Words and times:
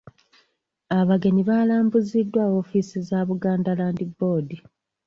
Abagenyi 0.99 1.41
baalambuziddwa 1.49 2.43
ofiisi 2.61 2.97
za 3.07 3.19
Buganda 3.27 3.71
Land 3.79 3.99
Board. 4.17 4.49